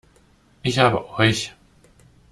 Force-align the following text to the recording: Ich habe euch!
Ich 0.63 0.79
habe 0.79 1.11
euch! 1.19 1.53